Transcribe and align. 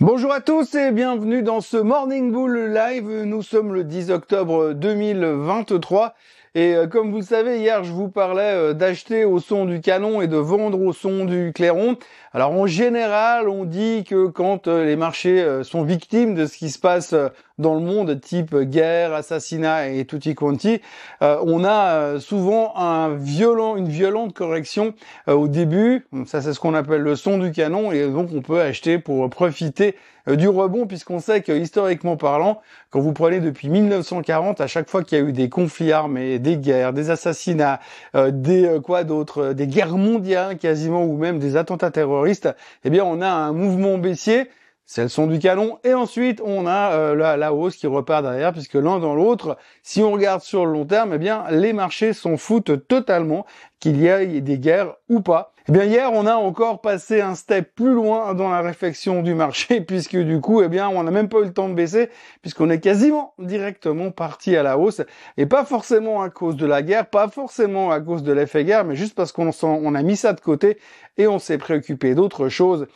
Bonjour 0.00 0.32
à 0.32 0.40
tous 0.40 0.74
et 0.76 0.92
bienvenue 0.92 1.42
dans 1.42 1.60
ce 1.60 1.76
Morning 1.76 2.32
Bull 2.32 2.72
Live. 2.72 3.24
Nous 3.26 3.42
sommes 3.42 3.74
le 3.74 3.84
10 3.84 4.10
octobre 4.10 4.72
2023 4.72 6.14
et 6.54 6.74
euh, 6.74 6.86
comme 6.88 7.12
vous 7.12 7.18
le 7.18 7.22
savez, 7.22 7.60
hier 7.60 7.84
je 7.84 7.92
vous 7.92 8.08
parlais 8.08 8.54
euh, 8.54 8.72
d'acheter 8.72 9.24
au 9.26 9.38
son 9.38 9.66
du 9.66 9.82
canon 9.82 10.20
et 10.20 10.26
de 10.26 10.38
vendre 10.38 10.80
au 10.80 10.94
son 10.94 11.24
du 11.26 11.52
clairon. 11.54 11.96
Alors 12.32 12.52
en 12.52 12.66
général, 12.66 13.48
on 13.50 13.64
dit 13.64 14.02
que 14.04 14.26
quand 14.26 14.66
euh, 14.66 14.84
les 14.84 14.96
marchés 14.96 15.60
sont 15.62 15.82
victimes 15.84 16.34
de 16.34 16.46
ce 16.46 16.56
qui 16.56 16.70
se 16.70 16.78
passe 16.78 17.14
dans 17.60 17.74
le 17.74 17.80
monde, 17.80 18.20
type 18.20 18.56
guerre, 18.56 19.14
assassinat 19.14 19.88
et 19.88 20.04
tutti 20.04 20.34
quanti, 20.34 20.80
on 21.20 21.64
a 21.64 22.18
souvent 22.18 22.76
un 22.76 23.14
violent, 23.14 23.76
une 23.76 23.88
violente 23.88 24.32
correction 24.32 24.94
au 25.26 25.48
début. 25.48 26.06
Ça 26.26 26.40
c'est 26.40 26.52
ce 26.52 26.60
qu'on 26.60 26.74
appelle 26.74 27.02
le 27.02 27.16
son 27.16 27.38
du 27.38 27.52
canon 27.52 27.92
et 27.92 28.06
donc 28.08 28.30
on 28.34 28.42
peut 28.42 28.60
acheter 28.60 28.98
pour 28.98 29.28
profiter 29.30 29.96
du 30.26 30.48
rebond 30.48 30.86
puisqu'on 30.86 31.20
sait 31.20 31.42
que 31.42 31.52
historiquement 31.52 32.16
parlant, 32.16 32.60
quand 32.90 33.00
vous 33.00 33.12
prenez 33.12 33.40
depuis 33.40 33.68
1940, 33.68 34.60
à 34.60 34.66
chaque 34.66 34.88
fois 34.88 35.02
qu'il 35.02 35.18
y 35.18 35.20
a 35.20 35.24
eu 35.24 35.32
des 35.32 35.48
conflits 35.48 35.92
armés, 35.92 36.38
des 36.38 36.56
guerres, 36.56 36.92
des 36.92 37.10
assassinats, 37.10 37.80
euh, 38.14 38.30
des 38.30 38.66
euh, 38.66 38.80
quoi 38.80 39.04
d'autre, 39.04 39.42
euh, 39.42 39.54
des 39.54 39.66
guerres 39.66 39.96
mondiales 39.96 40.58
quasiment 40.58 41.04
ou 41.04 41.16
même 41.16 41.38
des 41.38 41.56
attentats 41.56 41.90
terroristes, 41.90 42.48
eh 42.84 42.90
bien 42.90 43.04
on 43.04 43.20
a 43.20 43.28
un 43.28 43.52
mouvement 43.52 43.98
baissier 43.98 44.50
c'est 44.90 45.02
le 45.02 45.08
son 45.08 45.28
du 45.28 45.38
canon. 45.38 45.78
Et 45.84 45.94
ensuite, 45.94 46.42
on 46.44 46.66
a 46.66 47.14
la, 47.14 47.54
hausse 47.54 47.76
qui 47.76 47.86
repart 47.86 48.24
derrière, 48.24 48.52
puisque 48.52 48.74
l'un 48.74 48.98
dans 48.98 49.14
l'autre, 49.14 49.56
si 49.84 50.02
on 50.02 50.10
regarde 50.10 50.42
sur 50.42 50.66
le 50.66 50.72
long 50.72 50.84
terme, 50.84 51.12
eh 51.14 51.18
bien, 51.18 51.44
les 51.48 51.72
marchés 51.72 52.12
s'en 52.12 52.36
foutent 52.36 52.88
totalement 52.88 53.46
qu'il 53.78 53.98
y 53.98 54.08
ait 54.08 54.40
des 54.40 54.58
guerres 54.58 54.96
ou 55.08 55.20
pas. 55.20 55.52
Eh 55.68 55.72
bien, 55.72 55.84
hier, 55.84 56.10
on 56.12 56.26
a 56.26 56.34
encore 56.34 56.80
passé 56.80 57.20
un 57.20 57.36
step 57.36 57.72
plus 57.76 57.94
loin 57.94 58.34
dans 58.34 58.48
la 58.48 58.62
réflexion 58.62 59.22
du 59.22 59.32
marché, 59.32 59.80
puisque 59.86 60.16
du 60.16 60.40
coup, 60.40 60.60
eh 60.60 60.68
bien, 60.68 60.88
on 60.88 61.04
n'a 61.04 61.12
même 61.12 61.28
pas 61.28 61.38
eu 61.38 61.44
le 61.44 61.52
temps 61.52 61.68
de 61.68 61.74
baisser, 61.74 62.08
puisqu'on 62.42 62.68
est 62.68 62.80
quasiment 62.80 63.34
directement 63.38 64.10
parti 64.10 64.56
à 64.56 64.64
la 64.64 64.76
hausse, 64.76 65.02
et 65.36 65.46
pas 65.46 65.64
forcément 65.64 66.20
à 66.20 66.30
cause 66.30 66.56
de 66.56 66.66
la 66.66 66.82
guerre, 66.82 67.06
pas 67.06 67.28
forcément 67.28 67.92
à 67.92 68.00
cause 68.00 68.24
de 68.24 68.32
l'effet 68.32 68.64
guerre, 68.64 68.84
mais 68.84 68.96
juste 68.96 69.14
parce 69.14 69.30
qu'on 69.30 69.52
on 69.62 69.94
a 69.94 70.02
mis 70.02 70.16
ça 70.16 70.32
de 70.32 70.40
côté 70.40 70.78
et 71.16 71.28
on 71.28 71.38
s'est 71.38 71.58
préoccupé 71.58 72.16
d'autre 72.16 72.48
chose, 72.48 72.88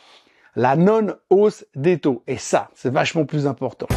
la 0.55 0.75
non-hausse 0.75 1.65
des 1.75 1.99
taux. 1.99 2.23
Et 2.27 2.37
ça, 2.37 2.69
c'est 2.75 2.91
vachement 2.91 3.25
plus 3.25 3.47
important. 3.47 3.87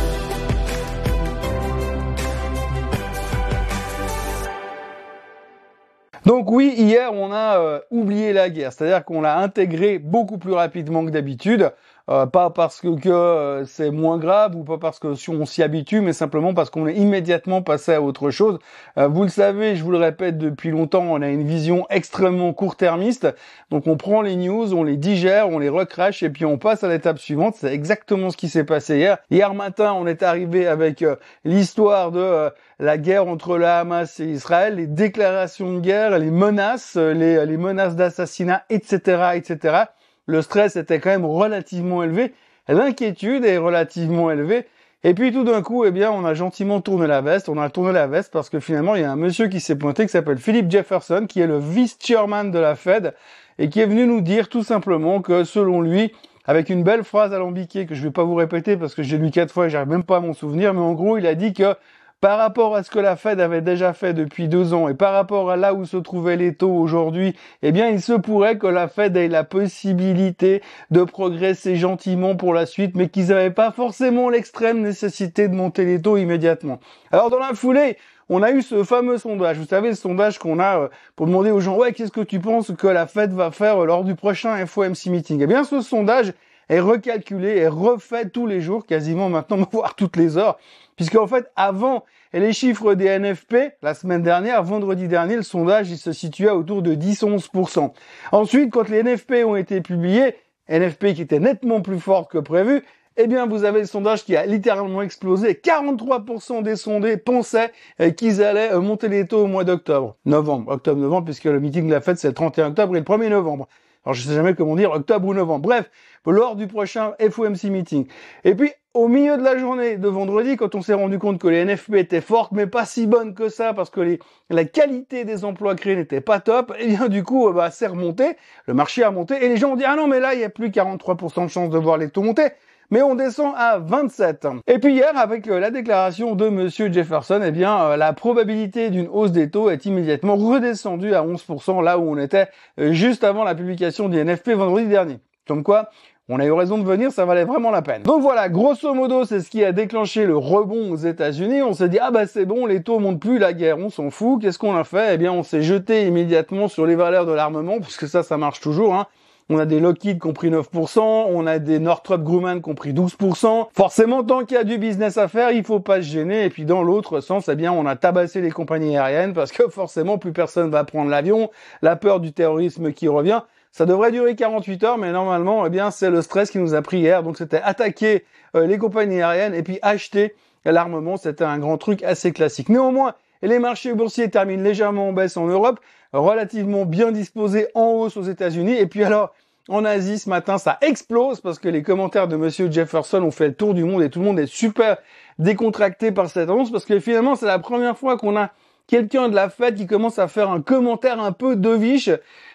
Donc 6.26 6.50
oui, 6.50 6.74
hier 6.76 7.10
on 7.14 7.32
a 7.32 7.58
euh, 7.58 7.80
oublié 7.90 8.34
la 8.34 8.50
guerre, 8.50 8.72
c'est-à-dire 8.72 9.02
qu'on 9.04 9.22
l'a 9.22 9.38
intégré 9.38 9.98
beaucoup 9.98 10.36
plus 10.36 10.52
rapidement 10.52 11.06
que 11.06 11.10
d'habitude. 11.10 11.72
Euh, 12.08 12.24
pas 12.24 12.48
parce 12.48 12.80
que, 12.80 12.88
euh, 13.06 13.66
c'est 13.66 13.90
moins 13.90 14.16
grave 14.16 14.56
ou 14.56 14.64
pas 14.64 14.78
parce 14.78 14.98
que 14.98 15.14
si 15.14 15.28
on 15.28 15.44
s'y 15.44 15.62
habitue, 15.62 16.00
mais 16.00 16.14
simplement 16.14 16.54
parce 16.54 16.70
qu'on 16.70 16.86
est 16.86 16.94
immédiatement 16.94 17.60
passé 17.60 17.92
à 17.92 18.00
autre 18.00 18.30
chose. 18.30 18.58
Euh, 18.96 19.08
vous 19.08 19.24
le 19.24 19.28
savez, 19.28 19.76
je 19.76 19.84
vous 19.84 19.90
le 19.90 19.98
répète 19.98 20.38
depuis 20.38 20.70
longtemps, 20.70 21.02
on 21.02 21.20
a 21.20 21.28
une 21.28 21.46
vision 21.46 21.86
extrêmement 21.90 22.54
court-termiste. 22.54 23.28
Donc 23.70 23.86
on 23.86 23.98
prend 23.98 24.22
les 24.22 24.36
news, 24.36 24.72
on 24.72 24.84
les 24.84 24.96
digère, 24.96 25.50
on 25.50 25.58
les 25.58 25.68
recrache 25.68 26.22
et 26.22 26.30
puis 26.30 26.46
on 26.46 26.56
passe 26.56 26.82
à 26.82 26.88
l'étape 26.88 27.18
suivante. 27.18 27.56
C'est 27.58 27.74
exactement 27.74 28.30
ce 28.30 28.38
qui 28.38 28.48
s'est 28.48 28.64
passé 28.64 28.96
hier. 28.96 29.18
Hier 29.30 29.52
matin, 29.52 29.92
on 29.92 30.06
est 30.06 30.22
arrivé 30.22 30.66
avec 30.66 31.04
l'histoire 31.44 32.10
de 32.10 32.50
la 32.78 32.96
guerre 32.96 33.28
entre 33.28 33.58
la 33.58 33.80
Hamas 33.80 34.18
et 34.20 34.26
Israël, 34.26 34.76
les 34.76 34.86
déclarations 34.86 35.74
de 35.74 35.80
guerre, 35.80 36.18
les 36.18 36.30
menaces, 36.30 36.96
les, 36.96 37.44
les 37.44 37.56
menaces 37.58 37.96
d'assassinat, 37.96 38.64
etc., 38.70 39.32
etc 39.34 39.84
le 40.28 40.42
stress 40.42 40.76
était 40.76 41.00
quand 41.00 41.10
même 41.10 41.24
relativement 41.24 42.04
élevé, 42.04 42.34
l'inquiétude 42.68 43.44
est 43.44 43.58
relativement 43.58 44.30
élevée, 44.30 44.66
et 45.04 45.14
puis 45.14 45.32
tout 45.32 45.44
d'un 45.44 45.62
coup, 45.62 45.84
eh 45.84 45.90
bien, 45.90 46.10
on 46.10 46.24
a 46.24 46.34
gentiment 46.34 46.80
tourné 46.80 47.06
la 47.06 47.20
veste. 47.20 47.48
On 47.48 47.56
a 47.56 47.70
tourné 47.70 47.92
la 47.92 48.08
veste 48.08 48.32
parce 48.32 48.50
que 48.50 48.58
finalement, 48.58 48.96
il 48.96 49.02
y 49.02 49.04
a 49.04 49.12
un 49.12 49.16
monsieur 49.16 49.46
qui 49.46 49.60
s'est 49.60 49.76
pointé 49.76 50.04
qui 50.04 50.10
s'appelle 50.10 50.38
Philip 50.38 50.68
Jefferson, 50.68 51.26
qui 51.28 51.40
est 51.40 51.46
le 51.46 51.58
vice-chairman 51.58 52.50
de 52.50 52.58
la 52.58 52.74
Fed, 52.74 53.14
et 53.58 53.68
qui 53.68 53.80
est 53.80 53.86
venu 53.86 54.06
nous 54.06 54.20
dire 54.20 54.48
tout 54.48 54.64
simplement 54.64 55.22
que 55.22 55.44
selon 55.44 55.80
lui, 55.80 56.12
avec 56.46 56.68
une 56.68 56.82
belle 56.82 57.04
phrase 57.04 57.32
alambiquée 57.32 57.86
que 57.86 57.94
je 57.94 58.02
vais 58.02 58.10
pas 58.10 58.24
vous 58.24 58.34
répéter 58.34 58.76
parce 58.76 58.94
que 58.94 59.02
j'ai 59.02 59.18
lu 59.18 59.30
quatre 59.30 59.52
fois 59.52 59.66
et 59.66 59.70
j'arrive 59.70 59.88
même 59.88 60.02
pas 60.02 60.16
à 60.16 60.20
m'en 60.20 60.32
souvenir, 60.32 60.74
mais 60.74 60.80
en 60.80 60.94
gros, 60.94 61.16
il 61.16 61.26
a 61.26 61.34
dit 61.34 61.52
que 61.52 61.76
par 62.20 62.38
rapport 62.38 62.74
à 62.74 62.82
ce 62.82 62.90
que 62.90 62.98
la 62.98 63.16
Fed 63.16 63.40
avait 63.40 63.60
déjà 63.60 63.92
fait 63.92 64.12
depuis 64.12 64.48
deux 64.48 64.74
ans 64.74 64.88
et 64.88 64.94
par 64.94 65.12
rapport 65.12 65.50
à 65.50 65.56
là 65.56 65.74
où 65.74 65.84
se 65.84 65.96
trouvaient 65.96 66.36
les 66.36 66.54
taux 66.54 66.72
aujourd'hui, 66.72 67.36
eh 67.62 67.70
bien, 67.70 67.88
il 67.88 68.02
se 68.02 68.12
pourrait 68.12 68.58
que 68.58 68.66
la 68.66 68.88
Fed 68.88 69.16
ait 69.16 69.28
la 69.28 69.44
possibilité 69.44 70.62
de 70.90 71.04
progresser 71.04 71.76
gentiment 71.76 72.34
pour 72.34 72.54
la 72.54 72.66
suite, 72.66 72.96
mais 72.96 73.08
qu'ils 73.08 73.28
n'avaient 73.28 73.50
pas 73.50 73.70
forcément 73.70 74.28
l'extrême 74.30 74.82
nécessité 74.82 75.48
de 75.48 75.54
monter 75.54 75.84
les 75.84 76.00
taux 76.00 76.16
immédiatement. 76.16 76.80
Alors, 77.12 77.30
dans 77.30 77.38
la 77.38 77.54
foulée, 77.54 77.96
on 78.28 78.42
a 78.42 78.50
eu 78.50 78.62
ce 78.62 78.82
fameux 78.84 79.18
sondage. 79.18 79.56
Vous 79.56 79.66
savez, 79.66 79.90
le 79.90 79.94
sondage 79.94 80.38
qu'on 80.38 80.58
a 80.58 80.80
euh, 80.80 80.88
pour 81.16 81.26
demander 81.26 81.50
aux 81.50 81.60
gens, 81.60 81.76
ouais, 81.76 81.92
qu'est-ce 81.92 82.12
que 82.12 82.20
tu 82.20 82.40
penses 82.40 82.72
que 82.76 82.86
la 82.86 83.06
Fed 83.06 83.32
va 83.32 83.50
faire 83.50 83.84
lors 83.86 84.04
du 84.04 84.14
prochain 84.14 84.66
FOMC 84.66 85.06
meeting? 85.06 85.40
Eh 85.42 85.46
bien, 85.46 85.64
ce 85.64 85.80
sondage 85.80 86.32
est 86.68 86.80
recalculé, 86.80 87.56
est 87.56 87.68
refait 87.68 88.28
tous 88.28 88.46
les 88.46 88.60
jours, 88.60 88.86
quasiment 88.86 89.28
maintenant, 89.28 89.66
voire 89.72 89.94
toutes 89.94 90.16
les 90.16 90.36
heures, 90.36 90.58
puisque 90.96 91.16
en 91.16 91.26
fait, 91.26 91.50
avant 91.56 92.04
les 92.32 92.52
chiffres 92.52 92.94
des 92.94 93.18
NFP, 93.18 93.74
la 93.82 93.94
semaine 93.94 94.22
dernière, 94.22 94.62
vendredi 94.62 95.08
dernier, 95.08 95.36
le 95.36 95.42
sondage, 95.42 95.90
il 95.90 95.98
se 95.98 96.12
situait 96.12 96.50
autour 96.50 96.82
de 96.82 96.94
10-11%. 96.94 97.92
Ensuite, 98.32 98.70
quand 98.70 98.88
les 98.88 99.02
NFP 99.02 99.44
ont 99.46 99.56
été 99.56 99.80
publiés, 99.80 100.34
NFP 100.68 101.14
qui 101.14 101.22
était 101.22 101.40
nettement 101.40 101.80
plus 101.80 101.98
fort 101.98 102.28
que 102.28 102.38
prévu, 102.38 102.82
eh 103.20 103.26
bien, 103.26 103.46
vous 103.46 103.64
avez 103.64 103.80
le 103.80 103.86
sondage 103.86 104.24
qui 104.24 104.36
a 104.36 104.46
littéralement 104.46 105.02
explosé. 105.02 105.54
43% 105.54 106.62
des 106.62 106.76
sondés 106.76 107.16
pensaient 107.16 107.72
euh, 108.00 108.10
qu'ils 108.10 108.42
allaient 108.44 108.72
euh, 108.72 108.80
monter 108.80 109.08
les 109.08 109.26
taux 109.26 109.42
au 109.42 109.46
mois 109.48 109.64
d'octobre. 109.64 110.16
Novembre. 110.24 110.70
Octobre-novembre, 110.70 111.24
puisque 111.24 111.46
le 111.46 111.58
meeting 111.58 111.88
de 111.88 111.92
la 111.92 112.00
fête, 112.00 112.18
c'est 112.18 112.28
le 112.28 112.34
31 112.34 112.68
octobre 112.68 112.94
et 112.94 113.00
le 113.00 113.04
1er 113.04 113.28
novembre. 113.28 113.66
Alors 114.04 114.14
je 114.14 114.22
sais 114.22 114.34
jamais 114.34 114.54
comment 114.54 114.76
dire, 114.76 114.90
octobre 114.92 115.28
ou 115.28 115.34
novembre. 115.34 115.68
Bref, 115.68 115.90
lors 116.30 116.56
du 116.56 116.66
prochain 116.66 117.12
FOMC 117.18 117.64
meeting. 117.64 118.06
Et 118.44 118.54
puis, 118.54 118.72
au 118.94 119.08
milieu 119.08 119.36
de 119.36 119.42
la 119.42 119.58
journée 119.58 119.96
de 119.96 120.08
vendredi, 120.08 120.56
quand 120.56 120.74
on 120.74 120.82
s'est 120.82 120.94
rendu 120.94 121.18
compte 121.18 121.38
que 121.38 121.48
les 121.48 121.64
NFP 121.64 121.94
étaient 121.94 122.20
fortes, 122.20 122.52
mais 122.52 122.66
pas 122.66 122.84
si 122.84 123.06
bonnes 123.06 123.34
que 123.34 123.48
ça, 123.48 123.74
parce 123.74 123.90
que 123.90 124.00
les, 124.00 124.18
la 124.50 124.64
qualité 124.64 125.24
des 125.24 125.44
emplois 125.44 125.74
créés 125.74 125.96
n'était 125.96 126.20
pas 126.20 126.40
top, 126.40 126.72
et 126.78 126.84
eh 126.84 126.86
bien 126.88 127.08
du 127.08 127.22
coup, 127.22 127.52
bah, 127.52 127.70
c'est 127.70 127.86
remonté, 127.86 128.36
le 128.66 128.74
marché 128.74 129.02
a 129.02 129.10
monté, 129.10 129.44
et 129.44 129.48
les 129.48 129.56
gens 129.56 129.72
ont 129.72 129.76
dit, 129.76 129.84
ah 129.86 129.96
non, 129.96 130.06
mais 130.06 130.20
là, 130.20 130.34
il 130.34 130.40
y 130.40 130.44
a 130.44 130.50
plus 130.50 130.70
43% 130.70 131.44
de 131.44 131.48
chances 131.48 131.70
de 131.70 131.78
voir 131.78 131.98
les 131.98 132.10
taux 132.10 132.22
monter 132.22 132.48
mais 132.90 133.02
on 133.02 133.14
descend 133.14 133.52
à 133.56 133.78
27. 133.78 134.46
Et 134.66 134.78
puis 134.78 134.94
hier, 134.94 135.16
avec 135.16 135.48
euh, 135.48 135.60
la 135.60 135.70
déclaration 135.70 136.34
de 136.34 136.48
Monsieur 136.48 136.92
Jefferson, 136.92 137.40
eh 137.44 137.50
bien, 137.50 137.78
euh, 137.82 137.96
la 137.96 138.12
probabilité 138.12 138.90
d'une 138.90 139.08
hausse 139.08 139.32
des 139.32 139.50
taux 139.50 139.70
est 139.70 139.84
immédiatement 139.86 140.36
redescendue 140.36 141.14
à 141.14 141.22
11%, 141.22 141.82
là 141.82 141.98
où 141.98 142.10
on 142.10 142.18
était 142.18 142.48
euh, 142.80 142.92
juste 142.92 143.24
avant 143.24 143.44
la 143.44 143.54
publication 143.54 144.08
du 144.08 144.18
NFP 144.18 144.50
vendredi 144.50 144.86
dernier. 144.86 145.18
Comme 145.46 145.62
quoi, 145.62 145.90
on 146.30 146.40
a 146.40 146.44
eu 146.44 146.52
raison 146.52 146.76
de 146.76 146.84
venir, 146.84 147.10
ça 147.10 147.24
valait 147.24 147.44
vraiment 147.44 147.70
la 147.70 147.80
peine. 147.82 148.02
Donc 148.02 148.20
voilà, 148.20 148.48
grosso 148.48 148.92
modo, 148.92 149.24
c'est 149.24 149.40
ce 149.40 149.50
qui 149.50 149.64
a 149.64 149.72
déclenché 149.72 150.26
le 150.26 150.36
rebond 150.36 150.92
aux 150.92 150.96
États-Unis. 150.96 151.62
On 151.62 151.72
s'est 151.72 151.88
dit 151.88 151.98
ah 152.00 152.10
bah 152.10 152.26
c'est 152.26 152.44
bon, 152.44 152.66
les 152.66 152.82
taux 152.82 152.98
montent 152.98 153.20
plus, 153.20 153.38
la 153.38 153.54
guerre, 153.54 153.78
on 153.78 153.88
s'en 153.88 154.10
fout. 154.10 154.40
Qu'est-ce 154.40 154.58
qu'on 154.58 154.76
a 154.76 154.84
fait? 154.84 155.14
Eh 155.14 155.18
bien, 155.18 155.32
on 155.32 155.42
s'est 155.42 155.62
jeté 155.62 156.06
immédiatement 156.06 156.68
sur 156.68 156.86
les 156.86 156.96
valeurs 156.96 157.24
de 157.24 157.32
l'armement, 157.32 157.80
puisque 157.80 158.08
ça, 158.08 158.22
ça 158.22 158.36
marche 158.36 158.60
toujours. 158.60 158.94
Hein. 158.94 159.06
On 159.50 159.58
a 159.58 159.64
des 159.64 159.80
Lockheed 159.80 160.20
qui 160.20 160.26
ont 160.26 160.34
pris 160.34 160.50
9%, 160.50 161.00
on 161.00 161.46
a 161.46 161.58
des 161.58 161.78
Northrop 161.78 162.18
Grumman 162.18 162.60
qui 162.60 162.68
ont 162.68 162.74
pris 162.74 162.92
12%. 162.92 163.68
Forcément, 163.72 164.22
tant 164.22 164.44
qu'il 164.44 164.58
y 164.58 164.60
a 164.60 164.64
du 164.64 164.76
business 164.76 165.16
à 165.16 165.26
faire, 165.26 165.52
il 165.52 165.64
faut 165.64 165.80
pas 165.80 166.02
se 166.02 166.06
gêner. 166.06 166.44
Et 166.44 166.50
puis 166.50 166.66
dans 166.66 166.82
l'autre 166.82 167.20
sens, 167.20 167.48
eh 167.48 167.56
bien, 167.56 167.72
on 167.72 167.86
a 167.86 167.96
tabassé 167.96 168.42
les 168.42 168.50
compagnies 168.50 168.98
aériennes 168.98 169.32
parce 169.32 169.50
que 169.50 169.66
forcément, 169.68 170.18
plus 170.18 170.32
personne 170.32 170.68
va 170.70 170.84
prendre 170.84 171.08
l'avion. 171.08 171.50
La 171.80 171.96
peur 171.96 172.20
du 172.20 172.34
terrorisme 172.34 172.92
qui 172.92 173.08
revient. 173.08 173.40
Ça 173.72 173.86
devrait 173.86 174.12
durer 174.12 174.36
48 174.36 174.84
heures, 174.84 174.98
mais 174.98 175.12
normalement, 175.12 175.64
eh 175.64 175.70
bien, 175.70 175.90
c'est 175.90 176.10
le 176.10 176.20
stress 176.20 176.50
qui 176.50 176.58
nous 176.58 176.74
a 176.74 176.82
pris 176.82 176.98
hier. 176.98 177.22
Donc, 177.22 177.38
c'était 177.38 177.62
attaquer 177.62 178.26
euh, 178.54 178.66
les 178.66 178.76
compagnies 178.76 179.22
aériennes 179.22 179.54
et 179.54 179.62
puis 179.62 179.78
acheter 179.80 180.34
l'armement. 180.66 181.16
C'était 181.16 181.44
un 181.44 181.58
grand 181.58 181.78
truc 181.78 182.02
assez 182.02 182.32
classique. 182.32 182.68
Néanmoins, 182.68 183.14
les 183.40 183.58
marchés 183.58 183.94
boursiers 183.94 184.28
terminent 184.28 184.62
légèrement 184.62 185.08
en 185.08 185.12
baisse 185.14 185.38
en 185.38 185.46
Europe 185.46 185.80
relativement 186.12 186.84
bien 186.84 187.12
disposé 187.12 187.68
en 187.74 187.92
hausse 187.92 188.16
aux 188.16 188.22
États-Unis. 188.22 188.76
Et 188.76 188.86
puis 188.86 189.04
alors, 189.04 189.34
en 189.68 189.84
Asie 189.84 190.18
ce 190.18 190.28
matin, 190.28 190.58
ça 190.58 190.78
explose 190.80 191.40
parce 191.40 191.58
que 191.58 191.68
les 191.68 191.82
commentaires 191.82 192.28
de 192.28 192.36
Monsieur 192.36 192.70
Jefferson 192.70 193.22
ont 193.22 193.30
fait 193.30 193.48
le 193.48 193.54
tour 193.54 193.74
du 193.74 193.84
monde 193.84 194.02
et 194.02 194.10
tout 194.10 194.20
le 194.20 194.24
monde 194.24 194.40
est 194.40 194.46
super 194.46 194.96
décontracté 195.38 196.10
par 196.10 196.28
cette 196.28 196.48
annonce 196.48 196.70
parce 196.72 196.84
que 196.84 196.98
finalement, 197.00 197.34
c'est 197.34 197.46
la 197.46 197.58
première 197.58 197.96
fois 197.96 198.16
qu'on 198.16 198.36
a 198.36 198.50
quelqu'un 198.86 199.28
de 199.28 199.34
la 199.34 199.50
fête 199.50 199.74
qui 199.74 199.86
commence 199.86 200.18
à 200.18 200.26
faire 200.26 200.50
un 200.50 200.62
commentaire 200.62 201.20
un 201.20 201.32
peu 201.32 201.54
deviche. 201.54 202.10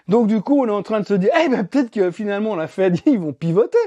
Donc 0.08 0.28
du 0.28 0.42
coup, 0.42 0.64
on 0.64 0.68
est 0.68 0.72
en 0.72 0.82
train 0.82 1.00
de 1.00 1.06
se 1.06 1.14
dire, 1.14 1.30
eh 1.40 1.48
ben 1.48 1.64
peut-être 1.66 1.92
que 1.92 2.12
finalement 2.12 2.56
la 2.56 2.68
Fed 2.68 3.00
ils 3.06 3.20
vont 3.20 3.34
pivoter. 3.34 3.78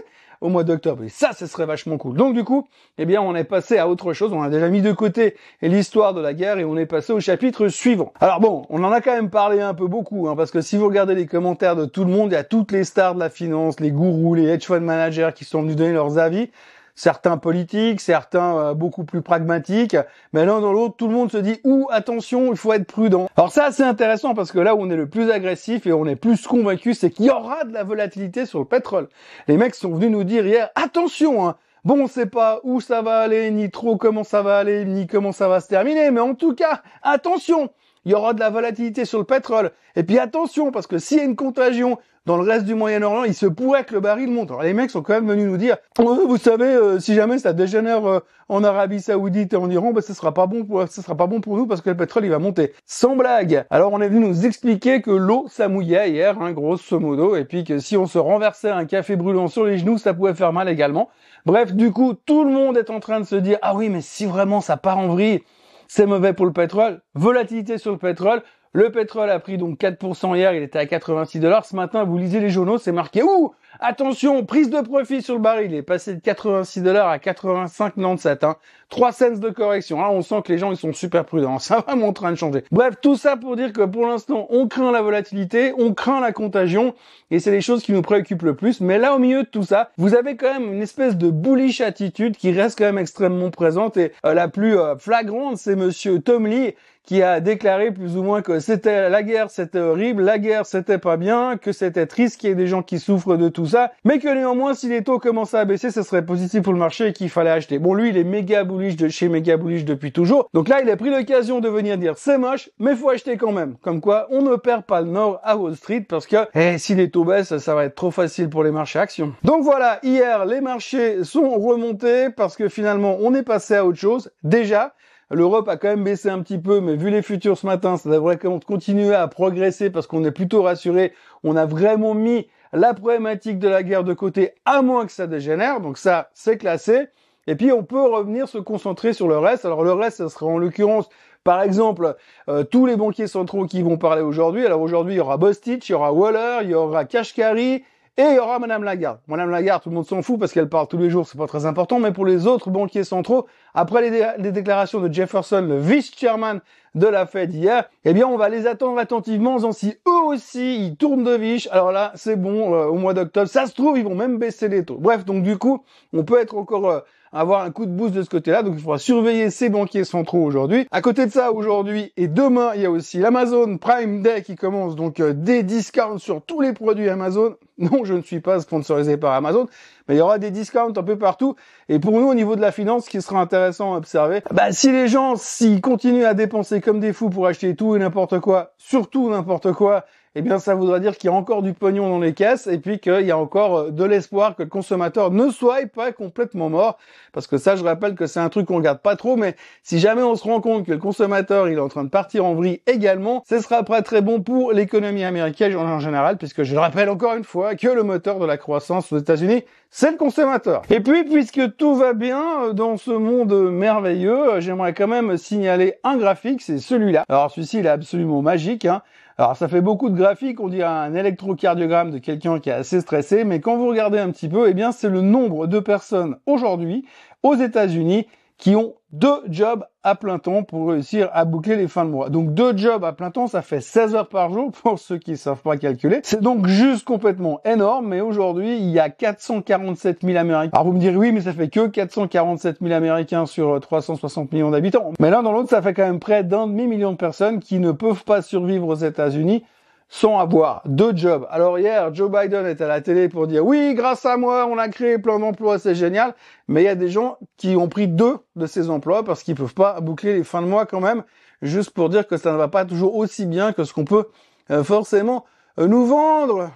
Au 0.41 0.49
mois 0.49 0.65
d'octobre. 0.65 1.05
Et 1.05 1.09
ça, 1.09 1.33
ce 1.33 1.47
serait 1.47 1.67
vachement 1.67 1.99
cool. 1.99 2.17
Donc 2.17 2.35
du 2.35 2.45
coup, 2.45 2.69
eh 2.99 3.07
bien, 3.07 3.21
on 3.21 3.35
est 3.35 3.45
passé 3.45 3.79
à 3.79 3.89
autre 3.89 4.13
chose. 4.13 4.33
On 4.33 4.43
a 4.43 4.49
déjà 4.49 4.69
mis 4.69 4.83
de 4.83 4.93
côté 4.93 5.37
l'histoire 5.63 6.15
de 6.15 6.21
la 6.21 6.35
guerre 6.35 6.59
et 6.59 6.65
on 6.65 6.77
est 6.77 6.87
passé 6.87 7.13
au 7.13 7.21
chapitre 7.21 7.69
suivant. 7.69 8.13
Alors 8.21 8.41
bon, 8.41 8.67
on 8.71 8.85
en 8.85 8.93
a 8.93 9.01
quand 9.01 9.15
même 9.15 9.31
parlé 9.31 9.61
un 9.61 9.75
peu 9.75 9.87
beaucoup, 9.87 10.29
hein, 10.29 10.37
parce 10.37 10.51
que 10.51 10.61
si 10.61 10.77
vous 10.77 10.87
regardez 10.87 11.15
les 11.15 11.27
commentaires 11.27 11.77
de 11.77 11.85
tout 11.85 12.05
le 12.05 12.11
monde, 12.11 12.31
il 12.33 12.35
y 12.35 12.39
a 12.39 12.45
toutes 12.45 12.73
les 12.73 12.85
stars 12.85 13.15
de 13.15 13.21
la 13.21 13.31
finance, 13.31 13.81
les 13.81 13.91
gourous, 13.91 14.35
les 14.35 14.45
hedge 14.45 14.65
fund 14.65 14.81
managers 14.81 15.31
qui 15.35 15.45
sont 15.45 15.63
venus 15.63 15.77
donner 15.77 15.93
leurs 15.93 16.19
avis 16.19 16.51
certains 16.97 17.37
politiques, 17.37 18.01
certains 18.01 18.59
euh, 18.59 18.75
beaucoup 18.75 19.05
plus 19.05 19.23
pragmatiques, 19.23 19.97
mais 20.33 20.45
l'un 20.45 20.61
dans 20.61 20.73
l'autre, 20.73 20.97
tout 20.97 21.07
le 21.07 21.15
monde 21.15 21.31
se 21.31 21.37
dit 21.37 21.61
ou 21.63 21.87
attention, 21.93 22.51
il 22.51 22.57
faut 22.57 22.73
être 22.73 22.87
prudent. 22.87 23.29
Alors 23.37 23.53
ça, 23.53 23.71
c'est 23.71 23.85
intéressant 23.85 24.35
parce 24.35 24.51
que 24.51 24.59
là 24.59 24.75
où 24.75 24.81
on 24.81 24.91
est 24.91 24.97
le 24.97 25.09
plus 25.09 25.31
agressif 25.31 25.87
et 25.87 25.93
on 25.93 26.07
est 26.07 26.17
plus 26.17 26.45
convaincu, 26.47 26.95
c'est 26.95 27.11
qu'il 27.11 27.27
y 27.27 27.31
aura 27.31 27.65
de 27.65 27.73
la 27.73 27.85
volatilité 27.85 28.47
sur 28.47 28.59
le 28.59 28.65
pétrole. 28.65 29.09
Les 29.47 29.57
mecs 29.57 29.75
sont 29.77 29.91
venus 29.91 30.11
nous 30.11 30.25
dire 30.25 30.45
hier, 30.45 30.71
attention, 30.75 31.47
hein, 31.47 31.57
Bon, 31.87 32.03
on 32.03 32.09
sait 32.09 32.27
pas 32.27 32.59
où 32.65 32.81
ça 32.81 33.01
va 33.01 33.19
aller, 33.21 33.49
ni 33.53 33.71
trop 33.71 33.97
comment 33.97 34.25
ça 34.25 34.43
va 34.43 34.59
aller, 34.59 34.85
ni 34.85 35.07
comment 35.07 35.31
ça 35.31 35.47
va 35.47 35.61
se 35.61 35.69
terminer, 35.69 36.11
mais 36.11 36.19
en 36.19 36.35
tout 36.35 36.53
cas, 36.53 36.83
attention, 37.05 37.71
il 38.07 38.13
y 38.13 38.15
aura 38.15 38.33
de 38.35 38.41
la 38.41 38.51
volatilité 38.51 39.05
sur 39.05 39.19
le 39.19 39.25
pétrole. 39.25 39.73
Et 39.97 40.05
puis 40.05 40.19
attention, 40.21 40.71
parce 40.71 40.87
que 40.87 40.97
s'il 40.97 41.19
y 41.19 41.21
a 41.21 41.25
une 41.25 41.35
contagion 41.35 41.99
dans 42.25 42.37
le 42.37 42.45
reste 42.45 42.65
du 42.65 42.75
Moyen-Orient, 42.75 43.25
il 43.25 43.35
se 43.35 43.47
pourrait 43.47 43.85
que 43.85 43.95
le 43.95 44.01
baril 44.01 44.31
monte. 44.31 44.51
Alors 44.51 44.63
les 44.63 44.75
mecs 44.75 44.91
sont 44.91 45.03
quand 45.03 45.15
même 45.15 45.29
venus 45.29 45.47
nous 45.47 45.57
dire, 45.57 45.77
oh, 45.99 46.21
vous 46.27 46.37
savez, 46.37 46.67
euh, 46.67 47.01
si 47.01 47.15
jamais 47.15 47.39
ça 47.39 47.53
dégénère 47.53 48.07
euh, 48.07 48.21
en 48.49 48.63
Arabie 48.63 49.01
Saoudite 49.01 49.55
et 49.55 49.57
en 49.57 49.69
Iran, 49.71 49.93
ben 49.93 50.01
ce 50.01 50.15
sera 50.15 50.33
pas 50.33 50.47
bon 50.47 50.65
pour, 50.65 50.87
sera 50.89 51.17
pas 51.17 51.27
bon 51.27 51.41
pour 51.41 51.57
nous 51.57 51.67
parce 51.67 51.81
que 51.81 51.91
le 51.91 51.97
pétrole 51.97 52.25
il 52.25 52.31
va 52.31 52.39
monter. 52.39 52.75
Sans 52.85 53.17
blague. 53.17 53.65
Alors 53.71 53.93
on 53.93 54.01
est 54.01 54.09
venu 54.09 54.21
nous 54.21 54.47
expliquer 54.47 55.03
que 55.03 55.11
l'eau 55.11 55.47
ça 55.49 55.67
mouillait 55.67 56.11
hier, 56.11 56.41
hein, 56.41 56.53
grosso 56.53 57.01
modo, 57.01 57.35
et 57.35 57.45
puis 57.45 57.65
que 57.65 57.81
si 57.81 57.97
on 57.97 58.07
se 58.07 58.19
renversait 58.19 58.71
un 58.71 58.85
café 58.85 59.17
brûlant 59.17 59.49
sur 59.49 59.65
les 59.65 59.79
genoux, 59.79 59.99
ça 59.99 60.15
pouvait 60.15 60.35
faire 60.35 60.53
mal 60.53 60.69
également. 60.69 61.09
Bref, 61.45 61.73
du 61.73 61.91
coup, 61.91 62.15
tout 62.15 62.45
le 62.45 62.53
monde 62.53 62.77
est 62.77 62.91
en 62.91 63.01
train 63.01 63.19
de 63.19 63.27
se 63.27 63.37
dire, 63.37 63.59
ah 63.63 63.75
oui, 63.75 63.89
mais 63.89 64.01
si 64.01 64.27
vraiment 64.27 64.61
ça 64.61 64.77
part 64.77 64.99
en 64.99 65.09
vrille, 65.09 65.43
c'est 65.89 66.07
mauvais 66.07 66.33
pour 66.33 66.47
le 66.47 66.53
pétrole. 66.53 67.01
Volatilité 67.15 67.79
sur 67.79 67.93
le 67.93 67.99
pétrole. 67.99 68.43
Le 68.73 68.91
pétrole 68.91 69.31
a 69.31 69.39
pris 69.39 69.57
donc 69.57 69.81
4% 69.81 70.37
hier, 70.37 70.53
il 70.53 70.63
était 70.63 70.79
à 70.79 70.85
86 70.85 71.41
dollars. 71.41 71.65
Ce 71.65 71.75
matin, 71.75 72.05
vous 72.05 72.19
lisez 72.19 72.41
les 72.41 72.51
journaux, 72.51 72.77
c'est 72.77 72.93
marqué 72.93 73.23
ouh 73.23 73.55
Attention, 73.81 74.45
prise 74.45 74.69
de 74.69 74.83
profit 74.83 75.23
sur 75.23 75.35
le 75.35 75.41
baril, 75.41 75.73
il 75.73 75.77
est 75.77 75.83
passé 75.83 76.15
de 76.15 76.21
86 76.21 76.83
dollars 76.83 77.09
à 77.09 77.17
85,97. 77.17 78.45
Hein. 78.45 78.57
3 78.89 79.13
cents 79.13 79.39
de 79.39 79.51
correction. 79.51 80.01
Là, 80.01 80.11
on 80.11 80.23
sent 80.23 80.43
que 80.45 80.53
les 80.53 80.59
gens 80.59 80.71
ils 80.71 80.77
sont 80.77 80.93
super 80.93 81.25
prudents. 81.25 81.59
Ça 81.67 81.85
va 81.87 81.95
en 81.97 82.13
train 82.13 82.31
de 82.31 82.37
changer. 82.37 82.65
Bref, 82.71 82.95
tout 83.01 83.17
ça 83.17 83.37
pour 83.37 83.57
dire 83.57 83.73
que 83.73 83.83
pour 83.83 84.07
l'instant, 84.07 84.47
on 84.51 84.69
craint 84.69 84.93
la 84.93 85.03
volatilité, 85.03 85.73
on 85.79 85.95
craint 85.95 86.21
la 86.21 86.33
contagion, 86.33 86.95
et 87.31 87.41
c'est 87.41 87.51
les 87.51 87.61
choses 87.61 87.83
qui 87.83 87.93
nous 87.93 88.03
préoccupent 88.03 88.43
le 88.43 88.55
plus. 88.55 88.81
Mais 88.81 88.99
là, 88.99 89.15
au 89.15 89.19
milieu 89.19 89.43
de 89.43 89.49
tout 89.49 89.65
ça, 89.65 89.91
vous 89.97 90.15
avez 90.15 90.37
quand 90.37 90.53
même 90.53 90.73
une 90.73 90.83
espèce 90.83 91.17
de 91.17 91.31
bullish 91.31 91.81
attitude 91.81 92.37
qui 92.37 92.53
reste 92.53 92.79
quand 92.79 92.85
même 92.85 92.99
extrêmement 92.99 93.51
présente 93.51 93.97
et 93.97 94.13
euh, 94.25 94.35
la 94.35 94.49
plus 94.49 94.79
euh, 94.79 94.97
flagrante, 94.97 95.57
c'est 95.59 95.77
Monsieur 95.77 96.21
Tom 96.21 96.47
Lee 96.47 96.75
qui 97.07 97.23
a 97.23 97.41
déclaré 97.41 97.93
plus 97.93 98.17
ou 98.17 98.23
moins 98.23 98.43
que 98.43 98.59
c'était 98.59 99.09
la 99.09 99.23
guerre, 99.23 99.49
c'était 99.49 99.79
horrible, 99.79 100.25
la 100.25 100.39
guerre, 100.39 100.67
c'était 100.67 100.99
pas 100.99 101.17
bien, 101.17 101.57
que 101.57 101.71
c'était 101.71 102.07
triste 102.07 102.41
qu'il 102.41 102.51
y 102.51 102.53
ait 102.53 102.57
des 102.57 102.67
gens 102.67 102.83
qui 102.83 102.99
souffrent 102.99 103.37
de 103.37 103.49
tout 103.49 103.67
ça, 103.67 103.93
mais 104.05 104.19
que 104.19 104.29
néanmoins, 104.29 104.75
si 104.75 104.89
les 104.89 105.05
taux 105.05 105.21
commençaient 105.21 105.59
à 105.59 105.65
baisser, 105.65 105.93
ce 105.93 106.03
serait 106.03 106.27
positif 106.27 106.63
pour 106.63 106.73
le 106.73 106.81
marché 106.81 107.07
et 107.07 107.13
qu'il 107.13 107.31
fallait 107.31 107.51
acheter. 107.51 107.79
Bon, 107.79 107.95
lui, 107.95 108.09
il 108.09 108.17
est 108.17 108.25
méga 108.25 108.65
bullish 108.65 108.76
de 108.77 109.09
chez 109.09 109.29
méga 109.29 109.57
bullish 109.57 109.85
depuis 109.85 110.13
toujours. 110.13 110.49
Donc 110.53 110.69
là, 110.69 110.81
il 110.83 110.91
a 110.91 110.97
pris 110.97 111.11
l'occasion 111.11 111.61
de 111.61 111.69
venir 111.69 111.99
dire 111.99 112.15
c'est 112.17 112.39
moche, 112.39 112.71
mais 112.79 112.95
faut 112.95 113.11
acheter 113.11 113.37
quand 113.37 113.53
même. 113.53 113.77
Comme 113.81 114.01
quoi, 114.01 114.27
on 114.31 114.43
ne 114.43 114.57
perd 114.57 114.85
pas 114.85 115.01
le 115.01 115.09
nord 115.09 115.41
à 115.43 115.57
Wall 115.57 115.77
Street 115.77 116.03
parce 116.03 116.27
que, 116.27 116.37
eh, 116.55 116.79
si 116.79 116.95
les 116.95 117.11
taux 117.11 117.25
baissent, 117.25 117.57
ça 117.57 117.75
va 117.75 117.85
être 117.85 117.95
trop 117.95 118.11
facile 118.11 118.49
pour 118.51 118.63
les 118.63 118.71
marchés 118.71 118.99
actions. 118.99 119.33
Donc 119.43 119.63
voilà, 119.63 119.99
hier, 120.03 120.45
les 120.45 120.61
marchés 120.61 121.25
sont 121.25 121.51
remontés 121.59 122.31
parce 122.31 122.57
que 122.57 122.69
finalement, 122.69 123.17
on 123.21 123.35
est 123.35 123.43
passé 123.43 123.75
à 123.75 123.87
autre 123.87 123.99
chose. 123.99 124.31
Déjà, 124.43 124.95
L'Europe 125.29 125.69
a 125.69 125.77
quand 125.77 125.89
même 125.89 126.05
baissé 126.05 126.29
un 126.29 126.41
petit 126.41 126.59
peu, 126.59 126.81
mais 126.81 126.95
vu 126.95 127.11
les 127.11 127.21
futurs 127.21 127.59
ce 127.59 127.67
matin, 127.67 127.97
ça 127.97 128.09
devrait 128.09 128.39
continuer 128.39 129.13
à 129.13 129.27
progresser 129.27 129.91
parce 129.91 130.07
qu'on 130.07 130.23
est 130.23 130.31
plutôt 130.31 130.63
rassuré. 130.63 131.15
On 131.43 131.57
a 131.57 131.67
vraiment 131.67 132.15
mis 132.15 132.47
la 132.73 132.95
problématique 132.95 133.59
de 133.59 133.67
la 133.67 133.83
guerre 133.83 134.05
de 134.05 134.15
côté, 134.15 134.53
à 134.65 134.83
moins 134.83 135.05
que 135.05 135.11
ça 135.11 135.27
dégénère. 135.27 135.81
Donc 135.81 135.99
ça, 135.99 136.31
c'est 136.33 136.59
classé. 136.59 137.09
Et 137.47 137.55
puis 137.55 137.73
on 137.73 137.85
peut 137.85 138.03
revenir 138.03 138.49
se 138.49 138.59
concentrer 138.59 139.13
sur 139.13 139.29
le 139.29 139.39
reste. 139.39 139.65
Alors 139.65 139.85
le 139.85 139.93
reste, 139.93 140.19
ça 140.19 140.29
sera 140.29 140.47
en 140.47 140.59
l'occurrence, 140.59 141.09
par 141.45 141.63
exemple, 141.63 142.17
euh, 142.49 142.65
tous 142.65 142.87
les 142.87 142.97
banquiers 142.97 143.29
centraux 143.29 143.67
qui 143.67 143.83
vont 143.83 143.99
parler 143.99 144.23
aujourd'hui. 144.23 144.67
Alors 144.67 144.81
aujourd'hui, 144.81 145.15
il 145.15 145.19
y 145.19 145.21
aura 145.21 145.37
Bostich, 145.37 145.89
il 145.89 145.93
y 145.93 145.95
aura 145.95 146.13
Waller, 146.13 146.59
il 146.63 146.71
y 146.71 146.75
aura 146.75 147.05
Kashkari, 147.05 147.85
et 148.19 148.23
il 148.23 148.35
y 148.35 148.39
aura 148.39 148.59
Madame 148.59 148.83
Lagarde. 148.83 149.19
Madame 149.27 149.51
Lagarde, 149.51 149.83
tout 149.83 149.91
le 149.91 149.95
monde 149.95 150.07
s'en 150.07 150.23
fout 150.23 150.41
parce 150.41 150.53
qu'elle 150.53 150.71
parle 150.71 150.89
tous 150.89 150.97
les 150.97 151.11
jours, 151.11 151.29
c'est 151.29 151.37
pas 151.37 151.47
très 151.47 151.67
important, 151.67 152.01
mais 152.01 152.13
pour 152.13 152.25
les 152.25 152.47
autres 152.47 152.71
banquiers 152.71 153.05
centraux, 153.05 153.47
après 153.75 154.09
les, 154.39 154.53
déclarations 154.53 155.01
de 155.01 155.13
Jefferson, 155.13 155.61
le 155.61 155.79
vice-chairman 155.79 156.61
de 156.95 157.07
la 157.07 157.27
Fed 157.27 157.53
hier, 157.53 157.85
eh 158.07 158.15
bien, 158.15 158.27
on 158.27 158.39
va 158.39 158.49
les 158.49 158.67
attendre 158.67 158.99
attentivement, 158.99 159.57
en 159.57 159.73
si 159.73 159.99
eux 160.09 160.25
aussi, 160.29 160.87
ils 160.87 160.97
tournent 160.97 161.25
de 161.25 161.35
viche. 161.35 161.69
Alors 161.71 161.93
là, 161.93 162.13
c'est 162.15 162.37
bon, 162.37 162.75
euh, 162.75 162.87
au 162.87 162.95
mois 162.95 163.13
d'octobre, 163.13 163.49
ça 163.49 163.67
se 163.67 163.75
trouve, 163.75 163.99
ils 163.99 164.05
vont 164.05 164.15
même 164.15 164.39
baisser 164.39 164.69
les 164.69 164.83
taux. 164.83 164.97
Bref, 164.99 165.27
donc 165.27 165.43
du 165.43 165.59
coup, 165.59 165.85
on 166.15 166.25
peut 166.25 166.41
être 166.41 166.57
encore 166.57 166.89
euh, 166.89 167.01
avoir 167.37 167.63
un 167.63 167.71
coup 167.71 167.87
de 167.87 167.91
boost 167.91 168.15
de 168.15 168.23
ce 168.23 168.31
côté-là. 168.31 168.63
Donc 168.63 168.75
il 168.77 168.81
faudra 168.81 168.99
surveiller 168.99 169.51
ces 169.51 169.69
banquiers 169.69 170.05
centraux 170.05 170.43
aujourd'hui. 170.43 170.87
À 170.91 171.03
côté 171.03 171.27
de 171.27 171.31
ça, 171.31 171.53
aujourd'hui 171.53 172.13
et 172.17 172.29
demain, 172.29 172.73
il 172.75 172.83
y 172.83 172.87
a 172.87 172.91
aussi 172.91 173.19
l'Amazon 173.19 173.79
Prime 173.79 174.23
Day 174.23 174.43
qui 174.43 174.57
commence. 174.57 174.97
Donc 174.97 175.21
euh, 175.21 175.33
des 175.33 175.63
discounts 175.63 176.19
sur 176.19 176.43
tous 176.43 176.61
les 176.61 176.73
produits 176.73 177.09
Amazon. 177.09 177.57
Non, 177.79 178.05
je 178.05 178.15
ne 178.15 178.23
suis 178.23 178.41
pas 178.41 178.59
sponsorisé 178.61 179.19
par 179.19 179.35
Amazon, 179.35 179.67
mais 180.09 180.15
il 180.15 180.19
y 180.19 180.23
aura 180.23 180.39
des 180.39 180.51
discounts 180.51 180.95
un 180.97 181.03
peu 181.03 181.19
partout. 181.19 181.57
Et 181.91 181.99
pour 181.99 182.19
nous, 182.19 182.27
au 182.27 182.33
niveau 182.33 182.57
de 182.57 182.63
la 182.63 182.73
finance, 182.73 183.05
ce 183.05 183.11
qui 183.11 183.21
sera 183.21 183.39
intéressant 183.39 183.93
à 183.93 183.99
observer, 183.99 184.41
bah, 184.51 184.73
si 184.73 184.91
les 184.93 185.09
gens, 185.09 185.37
s'ils 185.37 185.83
continuent 185.83 186.25
à 186.25 186.33
dépenser 186.33 186.81
comme 186.81 187.01
des 187.01 187.13
fous 187.13 187.29
pour 187.29 187.47
acheter 187.47 187.77
tout 187.77 187.95
et 187.95 187.99
n'importe 187.99 188.41
quoi, 188.41 188.73
surtout 188.79 189.29
n'importe 189.29 189.73
quoi, 189.73 190.07
eh 190.39 190.43
bien 190.43 190.59
ça 190.59 190.75
voudra 190.75 191.01
dire 191.01 191.17
qu'il 191.17 191.31
y 191.31 191.33
a 191.33 191.37
encore 191.37 191.63
du 191.63 191.73
pognon 191.73 192.11
dans 192.11 192.19
les 192.19 192.35
caisses 192.35 192.67
et 192.67 192.77
puis 192.77 192.99
qu'il 192.99 193.23
y 193.23 193.31
a 193.31 193.39
encore 193.39 193.79
euh, 193.79 193.91
de 193.91 194.05
l'espoir 194.05 194.55
que 194.55 194.65
le 194.65 194.69
consommateur 194.69 195.31
ne 195.31 195.49
soit 195.51 195.87
pas 195.87 196.13
complètement 196.13 196.69
mort. 196.69 196.99
Parce 197.33 197.47
que 197.47 197.57
ça, 197.57 197.75
je 197.75 197.83
rappelle 197.83 198.15
que 198.15 198.27
c'est 198.27 198.41
un 198.41 198.51
truc 198.51 198.67
qu'on 198.67 198.77
regarde 198.77 199.01
pas 199.01 199.17
trop, 199.17 199.37
mais 199.37 199.57
si 199.83 199.99
jamais 199.99 200.23
on 200.23 200.37
se 200.37 200.45
rend 200.45 200.61
compte 200.61 200.85
que 200.85 200.93
le 200.93 200.99
consommateur 200.99 201.69
il 201.69 201.79
est 201.79 201.81
en 201.81 201.89
train 201.89 202.05
de 202.05 202.11
partir 202.11 202.45
en 202.45 202.55
vrille 202.55 202.83
également, 202.87 203.43
ce 203.49 203.61
sera 203.61 203.83
pas 203.83 204.03
très 204.03 204.21
bon 204.21 204.43
pour 204.43 204.73
l'économie 204.73 205.25
américaine 205.25 205.75
en 205.75 206.01
général, 206.01 206.37
puisque 206.37 206.65
je 206.65 206.77
rappelle 206.77 207.09
encore 207.09 207.35
une 207.35 207.45
fois 207.45 207.75
que 207.75 207.89
le 207.89 208.03
moteur 208.03 208.39
de 208.39 208.45
la 208.45 208.59
croissance 208.59 209.11
aux 209.13 209.19
États-Unis, 209.19 209.65
c'est 209.91 210.11
le 210.11 210.19
consommateur. 210.19 210.83
Et 210.91 211.01
puis, 211.01 211.25
puisque 211.25 211.77
tout 211.77 211.95
va 211.95 212.13
bien 212.13 212.43
euh, 212.65 212.73
dans 212.75 212.99
ce 212.99 213.11
monde 213.11 213.71
merveilleux, 213.71 214.55
euh, 214.55 214.61
j'aimerais 214.61 214.93
quand 214.93 215.07
même 215.07 215.39
signaler 215.39 215.95
un 216.05 216.19
graphique, 216.19 216.61
c'est 216.61 216.79
celui-là. 216.79 217.25
Alors 217.29 217.51
celui-ci, 217.51 217.79
il 217.79 217.87
est 217.87 217.91
absolument 217.91 218.43
magique. 218.43 218.85
Hein. 218.85 219.03
Alors 219.39 219.55
ça 219.55 219.69
fait 219.69 219.83
beaucoup 219.83 220.09
de 220.09 220.17
graphiques, 220.17 220.61
on 220.61 220.69
dirait 220.69 220.89
un 220.89 221.15
électrocardiogramme 221.15 222.11
de 222.11 222.17
quelqu'un 222.17 222.59
qui 222.59 222.71
est 222.71 222.73
assez 222.73 223.03
stressé, 223.03 223.45
mais 223.45 223.61
quand 223.61 223.77
vous 223.77 223.87
regardez 223.87 224.19
un 224.19 224.31
petit 224.31 224.49
peu, 224.49 224.67
eh 224.67 224.73
bien 224.73 224.93
c'est 224.93 225.11
le 225.11 225.21
nombre 225.21 225.67
de 225.67 225.79
personnes 225.79 226.39
aujourd'hui 226.47 227.05
aux 227.43 227.55
États-Unis 227.55 228.27
qui 228.59 228.75
ont 228.75 228.95
deux 229.13 229.43
jobs 229.49 229.85
à 230.03 230.15
plein 230.15 230.39
temps 230.39 230.63
pour 230.63 230.89
réussir 230.89 231.31
à 231.33 231.45
boucler 231.45 231.77
les 231.77 231.89
fins 231.89 232.05
de 232.05 232.11
mois. 232.11 232.29
Donc 232.31 232.55
deux 232.55 232.77
jobs 232.77 233.05
à 233.05 233.13
plein 233.13 233.31
temps, 233.31 233.47
ça 233.47 233.63
fait 233.63 233.81
16 233.81 234.15
heures 234.15 234.29
par 234.29 234.51
jour 234.51 234.73
pour 234.83 234.99
ceux 234.99 235.19
qui 235.19 235.33
ne 235.33 235.37
savent 235.37 235.63
pas 235.63 235.77
calculer. 235.77 236.21
C'est 236.23 236.41
donc 236.41 236.67
juste 236.67 237.05
complètement 237.05 237.61
énorme, 237.65 238.09
mais 238.09 238.21
aujourd'hui, 238.21 238.77
il 238.77 238.91
y 238.91 238.99
a 238.99 239.11
447 239.11 240.23
000 240.23 240.37
Américains. 240.39 240.71
Alors 240.73 240.87
vous 240.87 240.93
me 240.93 240.99
direz 240.99 241.17
oui, 241.17 241.33
mais 241.33 241.43
ça 241.43 241.53
fait 241.53 241.69
que 241.69 241.87
447 241.87 242.79
000 242.81 242.93
Américains 242.95 243.47
sur 243.47 243.79
360 243.81 244.53
millions 244.53 244.71
d'habitants. 244.71 245.13
Mais 245.21 245.31
l'un 245.31 245.43
dans 245.43 245.53
l'autre, 245.53 245.71
ça 245.71 245.83
fait 245.83 245.95
quand 245.95 246.07
même 246.07 246.21
près 246.21 246.45
d'un 246.45 246.67
demi-million 246.67 247.13
de 247.13 247.17
personnes 247.17 247.61
qui 247.61 247.79
ne 247.79 247.93
peuvent 247.93 248.25
pas 248.25 248.43
survivre 248.43 248.89
aux 248.89 248.95
États-Unis 248.95 249.65
sans 250.09 250.39
avoir 250.39 250.83
deux 250.85 251.17
jobs. 251.17 251.47
Alors 251.51 251.79
hier, 251.79 252.15
Joe 252.15 252.31
Biden 252.31 252.67
est 252.67 252.81
à 252.81 252.87
la 252.87 253.01
télé 253.01 253.29
pour 253.29 253.47
dire 253.47 253.65
oui, 253.65 253.95
grâce 253.95 254.25
à 254.25 254.37
moi, 254.37 254.67
on 254.71 254.79
a 254.79 254.89
créé 254.89 255.19
plein 255.19 255.39
d'emplois, 255.39 255.79
c'est 255.79 255.95
génial. 255.95 256.35
Mais 256.69 256.83
il 256.83 256.85
y 256.85 256.89
a 256.89 256.95
des 256.95 257.09
gens 257.09 257.39
qui 257.57 257.77
ont 257.77 257.89
pris 257.89 258.09
deux 258.09 258.39
de 258.55 258.67
ces 258.67 258.91
emplois 258.91 259.25
parce 259.25 259.43
qu'ils 259.43 259.57
peuvent 259.57 259.75
pas 259.75 260.01
boucler 260.01 260.35
les 260.35 260.45
fins 260.45 260.63
de 260.63 260.67
mois 260.67 260.87
quand 260.87 261.01
même, 261.01 261.25
juste 261.63 261.91
pour 261.91 262.09
dire 262.09 262.27
que 262.27 262.37
ça 262.37 262.53
ne 262.53 262.57
va 262.57 262.69
pas 262.69 262.85
toujours 262.85 263.17
aussi 263.17 263.47
bien 263.47 263.73
que 263.73 263.85
ce 263.85 263.93
qu'on 263.93 264.05
peut 264.05 264.27
euh, 264.71 264.85
forcément 264.85 265.45
euh, 265.79 265.87
nous 265.87 266.07
vendre 266.07 266.71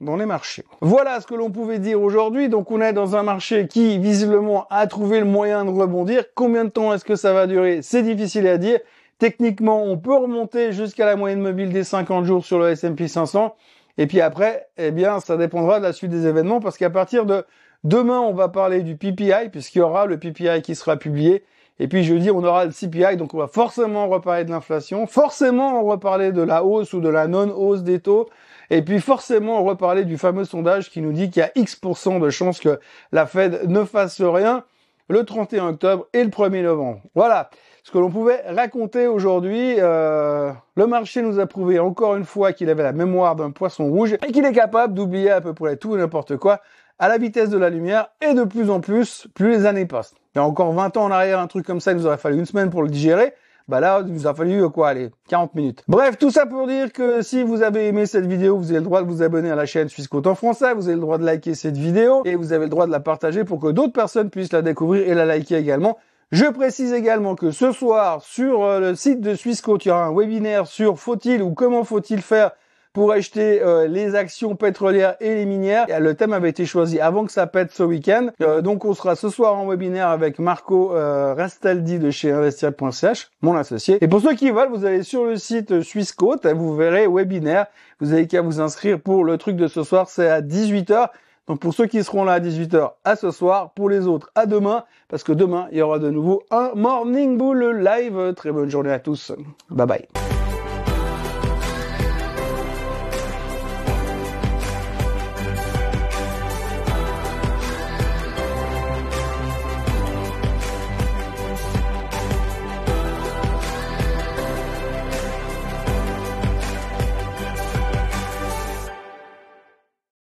dans 0.00 0.16
les 0.16 0.26
marchés. 0.26 0.64
Voilà 0.80 1.20
ce 1.20 1.26
que 1.26 1.34
l'on 1.34 1.50
pouvait 1.50 1.78
dire 1.78 2.00
aujourd'hui. 2.00 2.48
Donc 2.48 2.70
on 2.70 2.80
est 2.80 2.92
dans 2.92 3.16
un 3.16 3.22
marché 3.22 3.66
qui 3.66 3.98
visiblement 3.98 4.66
a 4.70 4.86
trouvé 4.86 5.18
le 5.20 5.26
moyen 5.26 5.64
de 5.64 5.70
rebondir. 5.70 6.24
Combien 6.34 6.64
de 6.64 6.70
temps 6.70 6.92
est-ce 6.92 7.04
que 7.04 7.16
ça 7.16 7.32
va 7.32 7.46
durer? 7.46 7.80
C'est 7.82 8.02
difficile 8.02 8.46
à 8.46 8.58
dire. 8.58 8.78
Techniquement, 9.18 9.82
on 9.82 9.96
peut 9.96 10.14
remonter 10.14 10.72
jusqu'à 10.72 11.06
la 11.06 11.16
moyenne 11.16 11.40
mobile 11.40 11.72
des 11.72 11.84
50 11.84 12.26
jours 12.26 12.44
sur 12.44 12.58
le 12.58 12.70
S&P 12.70 13.08
500. 13.08 13.54
Et 13.96 14.06
puis 14.06 14.20
après, 14.20 14.68
eh 14.76 14.90
bien, 14.90 15.20
ça 15.20 15.38
dépendra 15.38 15.78
de 15.78 15.84
la 15.84 15.94
suite 15.94 16.10
des 16.10 16.26
événements 16.26 16.60
parce 16.60 16.76
qu'à 16.76 16.90
partir 16.90 17.24
de 17.24 17.44
demain, 17.82 18.20
on 18.20 18.34
va 18.34 18.48
parler 18.48 18.82
du 18.82 18.96
PPI 18.96 19.48
puisqu'il 19.50 19.78
y 19.78 19.80
aura 19.80 20.04
le 20.04 20.18
PPI 20.18 20.60
qui 20.62 20.74
sera 20.74 20.96
publié. 20.98 21.44
Et 21.78 21.88
puis 21.88 22.04
jeudi, 22.04 22.30
on 22.30 22.42
aura 22.42 22.64
le 22.64 22.72
CPI, 22.72 23.16
donc 23.16 23.34
on 23.34 23.38
va 23.38 23.48
forcément 23.48 24.08
reparler 24.08 24.44
de 24.44 24.50
l'inflation, 24.50 25.06
forcément 25.06 25.82
reparler 25.82 26.32
de 26.32 26.40
la 26.40 26.64
hausse 26.64 26.94
ou 26.94 27.00
de 27.00 27.08
la 27.08 27.26
non-hausse 27.26 27.82
des 27.82 28.00
taux, 28.00 28.30
et 28.70 28.80
puis 28.80 28.98
forcément 28.98 29.62
reparler 29.62 30.04
du 30.04 30.16
fameux 30.16 30.44
sondage 30.44 30.90
qui 30.90 31.02
nous 31.02 31.12
dit 31.12 31.30
qu'il 31.30 31.40
y 31.40 31.42
a 31.42 31.50
X% 31.54 32.18
de 32.18 32.30
chances 32.30 32.60
que 32.60 32.80
la 33.12 33.26
Fed 33.26 33.68
ne 33.68 33.84
fasse 33.84 34.22
rien 34.22 34.64
le 35.08 35.24
31 35.24 35.68
octobre 35.68 36.06
et 36.12 36.22
le 36.24 36.30
1er 36.30 36.62
novembre. 36.62 37.00
Voilà 37.14 37.50
ce 37.82 37.92
que 37.92 37.98
l'on 37.98 38.10
pouvait 38.10 38.42
raconter 38.48 39.06
aujourd'hui. 39.06 39.76
Euh, 39.78 40.50
le 40.74 40.86
marché 40.86 41.22
nous 41.22 41.38
a 41.38 41.46
prouvé 41.46 41.78
encore 41.78 42.16
une 42.16 42.24
fois 42.24 42.52
qu'il 42.52 42.68
avait 42.68 42.82
la 42.82 42.92
mémoire 42.92 43.36
d'un 43.36 43.50
poisson 43.52 43.86
rouge 43.86 44.14
et 44.14 44.32
qu'il 44.32 44.44
est 44.44 44.52
capable 44.52 44.94
d'oublier 44.94 45.30
à 45.30 45.40
peu 45.40 45.54
près 45.54 45.76
tout 45.76 45.94
et 45.94 45.98
n'importe 45.98 46.36
quoi 46.36 46.60
à 46.98 47.08
la 47.08 47.18
vitesse 47.18 47.50
de 47.50 47.58
la 47.58 47.70
lumière 47.70 48.08
et 48.20 48.34
de 48.34 48.44
plus 48.44 48.70
en 48.70 48.80
plus, 48.80 49.28
plus 49.34 49.50
les 49.50 49.66
années 49.66 49.86
passent. 49.86 50.14
Il 50.34 50.38
y 50.38 50.40
a 50.40 50.44
encore 50.44 50.72
20 50.72 50.96
ans 50.96 51.04
en 51.04 51.10
arrière, 51.10 51.38
un 51.38 51.46
truc 51.46 51.64
comme 51.66 51.80
ça, 51.80 51.92
il 51.92 51.98
nous 51.98 52.06
aurait 52.06 52.18
fallu 52.18 52.38
une 52.38 52.46
semaine 52.46 52.70
pour 52.70 52.82
le 52.82 52.88
digérer. 52.88 53.34
Bah 53.68 53.80
là, 53.80 54.00
il 54.06 54.12
nous 54.12 54.28
a 54.28 54.34
fallu 54.34 54.62
euh, 54.62 54.68
quoi, 54.68 54.90
allez, 54.90 55.10
40 55.28 55.56
minutes. 55.56 55.82
Bref, 55.88 56.18
tout 56.18 56.30
ça 56.30 56.46
pour 56.46 56.68
dire 56.68 56.92
que 56.92 57.20
si 57.22 57.42
vous 57.42 57.62
avez 57.62 57.88
aimé 57.88 58.06
cette 58.06 58.26
vidéo, 58.26 58.56
vous 58.56 58.70
avez 58.70 58.78
le 58.78 58.84
droit 58.84 59.02
de 59.02 59.08
vous 59.08 59.22
abonner 59.22 59.50
à 59.50 59.56
la 59.56 59.66
chaîne 59.66 59.88
Suisse 59.88 60.06
Côte 60.06 60.28
en 60.28 60.36
français, 60.36 60.72
vous 60.72 60.86
avez 60.86 60.94
le 60.94 61.00
droit 61.00 61.18
de 61.18 61.24
liker 61.24 61.56
cette 61.56 61.76
vidéo 61.76 62.22
et 62.24 62.36
vous 62.36 62.52
avez 62.52 62.66
le 62.66 62.70
droit 62.70 62.86
de 62.86 62.92
la 62.92 63.00
partager 63.00 63.42
pour 63.42 63.58
que 63.58 63.72
d'autres 63.72 63.92
personnes 63.92 64.30
puissent 64.30 64.52
la 64.52 64.62
découvrir 64.62 65.08
et 65.08 65.14
la 65.14 65.24
liker 65.24 65.56
également. 65.56 65.98
Je 66.30 66.44
précise 66.44 66.92
également 66.92 67.34
que 67.34 67.50
ce 67.50 67.72
soir, 67.72 68.22
sur 68.22 68.62
euh, 68.62 68.78
le 68.78 68.94
site 68.94 69.20
de 69.20 69.34
Swissquote, 69.34 69.84
il 69.84 69.88
y 69.88 69.90
aura 69.90 70.04
un 70.04 70.14
webinaire 70.14 70.68
sur 70.68 71.00
faut-il 71.00 71.42
ou 71.42 71.52
comment 71.52 71.82
faut-il 71.82 72.22
faire 72.22 72.52
pour 72.96 73.12
acheter 73.12 73.60
euh, 73.60 73.86
les 73.86 74.14
actions 74.14 74.56
pétrolières 74.56 75.16
et 75.20 75.34
les 75.34 75.44
minières. 75.44 75.84
Le 76.00 76.14
thème 76.14 76.32
avait 76.32 76.48
été 76.48 76.64
choisi 76.64 76.98
avant 76.98 77.26
que 77.26 77.30
ça 77.30 77.46
pète 77.46 77.70
ce 77.70 77.82
week-end. 77.82 78.28
Euh, 78.40 78.62
donc 78.62 78.86
on 78.86 78.94
sera 78.94 79.16
ce 79.16 79.28
soir 79.28 79.54
en 79.54 79.68
webinaire 79.68 80.08
avec 80.08 80.38
Marco 80.38 80.96
euh, 80.96 81.34
Rastaldi 81.34 81.98
de 81.98 82.10
chez 82.10 82.32
investir.ch, 82.32 83.28
mon 83.42 83.54
associé. 83.54 83.98
Et 84.00 84.08
pour 84.08 84.22
ceux 84.22 84.32
qui 84.32 84.50
veulent, 84.50 84.70
vous 84.70 84.86
allez 84.86 85.02
sur 85.02 85.26
le 85.26 85.36
site 85.36 85.82
Swissquote, 85.82 86.46
vous 86.46 86.74
verrez 86.74 87.06
webinaire. 87.06 87.66
Vous 88.00 88.14
avez 88.14 88.26
qu'à 88.26 88.40
vous 88.40 88.62
inscrire 88.62 88.98
pour 88.98 89.24
le 89.24 89.36
truc 89.36 89.56
de 89.56 89.68
ce 89.68 89.82
soir, 89.82 90.08
c'est 90.08 90.30
à 90.30 90.40
18h. 90.40 91.10
Donc 91.48 91.60
pour 91.60 91.74
ceux 91.74 91.84
qui 91.84 92.02
seront 92.02 92.24
là 92.24 92.32
à 92.32 92.40
18h, 92.40 92.92
à 93.04 93.14
ce 93.14 93.30
soir. 93.30 93.72
Pour 93.74 93.90
les 93.90 94.06
autres, 94.06 94.30
à 94.34 94.46
demain. 94.46 94.84
Parce 95.08 95.22
que 95.22 95.32
demain, 95.32 95.68
il 95.70 95.76
y 95.76 95.82
aura 95.82 95.98
de 95.98 96.08
nouveau 96.08 96.44
un 96.50 96.70
Morning 96.74 97.36
Bull 97.36 97.76
live. 97.78 98.32
Très 98.34 98.52
bonne 98.52 98.70
journée 98.70 98.90
à 98.90 99.00
tous. 99.00 99.32
Bye 99.68 99.86
bye. 99.86 100.35